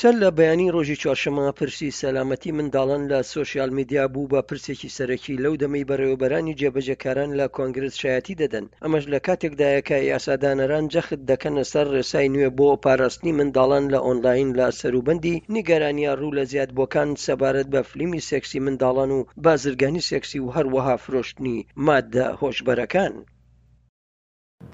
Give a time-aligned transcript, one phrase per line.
[0.00, 5.40] سەر لە بەیانی ڕۆژی چوارشەمە پرسی سەلامەتی منداڵان لە سوۆسیال میدیا بوو بە پرسێکی سەرەکی
[5.44, 11.86] لەو دەمەی بەڕێوەبەرانی جێبەجەکاران لە کۆنگرس شایەتی دەدەن ئەمەش لە کاتێکدایەکە یاسادانەران جەخت دەکەنە سەر
[11.94, 17.80] ڕێسای نوێ بۆ پاراستنی منداڵان لە ئۆنلاین لە سەروبندی نیگەرانیا ڕوو لە زیادبووەکان سەبارەت بە
[17.90, 21.56] فلیمی سێکسی منداڵان و بازرگانی سێکسی و هەروەها فرۆشتنی
[21.86, 23.14] مادە هۆشبەرەکان.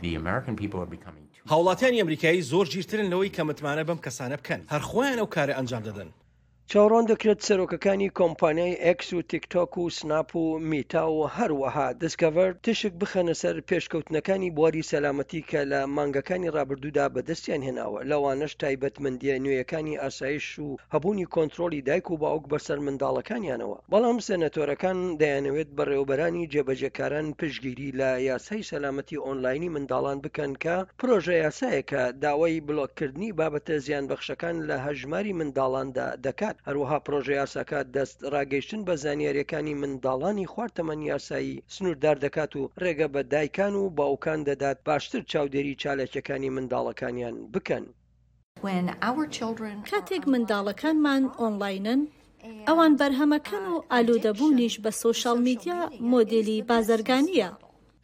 [0.03, 4.61] The American people are becoming هاوڵاتیان ئەمریکایی زۆر گیرترن لەوەی کە متمانە بەم کەسانە بکەن
[4.73, 6.09] هەرخۆیان ئەو کارە ئەنجام دەدەن
[6.73, 12.95] چاوەڕۆن دەکرێت سەرۆکەکانی کۆمپانیای ئەکس و تیکتۆک و سناپ و میتا و هەروەها دەستکەڤەر تشک
[13.03, 20.47] بخەنە سەر پێشکەوتنەکانی بواری سەلامەتی کە لە مانگەکانی ڕابردوودا بەدەستیان هێناوە لەوانەش تایبەتمەندیە نوێیەکانی ئاسایش
[20.67, 28.11] و هەبوونی کۆنتترۆلی دایک و باوک بەسەر منداڵەکانیانەوە بەڵام سەنەتۆرەکان دەیانەوێت بەڕێوبەرانی جێبەجەکاران پشگیری لە
[28.31, 36.09] یاسای سەلامەتی ئۆنلاینی منداڵان بکەن کە پرۆژە یاسایەکە داوای بلۆکردنی بابەتە زیانبەخشەکان لە هەژماری منداڵاندا
[36.27, 43.09] دەکات هەروەها پرۆژه یاساکە دەست ڕاگەیشتن بە زانیاریەکانی منداڵانی خوارتەمەنی یاسایی سنووردار دەکات و ڕێگە
[43.15, 47.85] بە دایکان و باوکان دەدات باشتر چاودێری چالێکەکانی منداڵەکانیان بکەن.
[49.91, 52.01] کاتێک منداڵەکانمان ئۆنلاینن
[52.69, 55.81] ئەوان بەرهەمەکەن و ئالوودەبوونیش بە سوۆشال میدیا
[56.13, 57.51] مۆدلی بازرگانیە.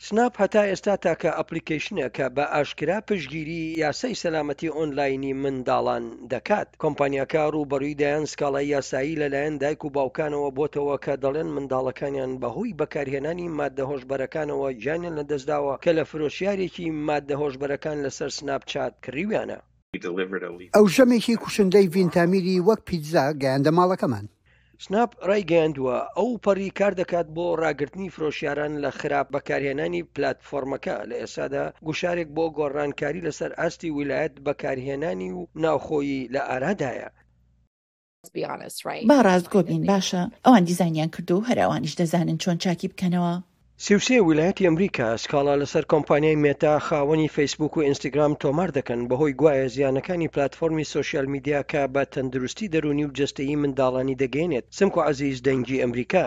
[0.07, 7.99] سناپ هەتا ئێستا تاکە ئەپلیکیشنەکە بە ئاشکرا پشگیری یاسەی سەلامەتی ئۆنلاینی منداڵان دەکات کۆمپانیەکە ڕوبەروی
[8.03, 14.69] دایان سکاڵای یاسایی لەلایەن دایک و باوکانەوە بۆتەوە کە دەڵێن منداڵەکانیان بەهۆی بەکارهێنانی مادە هۆشببەرەکانەوە
[14.81, 19.59] گیانیان لە دەستداوە کە لە فرۆشیارێکی مادە هۆشببەرەکان لەسەر سناپ چات کڕیویانە.
[20.77, 24.27] ئەو ژەمێکی کوشندەی ڤینتامیری وەک پیتزا گەیاندە ماڵەکەمان.
[24.85, 31.65] سناپ ڕایگەیاندووە ئەو پەڕی کار دەکات بۆ ڕاگررتنی فرۆشیاران لە خراپ بەکارهێنانی پلتفۆرمەکە لە ئێستادا
[31.87, 37.09] گوشارێک بۆ گۆڕانکاری لەسەر ئاستی ویلایەت بەکارهێنانی و ناوخۆیی لە ئارادایە
[39.11, 43.35] با ڕاستگۆبین باشە ئەوان دیزانیان کردو و هەراوانیش دەزانن چۆن چاکی بکەنەوە
[43.87, 49.67] سیوسێ ویلایەتی ئەمریکا ئەسکاڵا لەسەر کۆمپانیای مێتا خاوەنی فیسبوک و ئینستاگرام تۆمار دەکەن بەهۆی گوایە
[49.75, 56.27] زیانەکانی پلتفۆمی سوۆسیال میدیاکە بە تەندروستی دەرونی و جستەی منداڵانی دەگەێنێت سمکو عزیز دەنگی ئەمریکا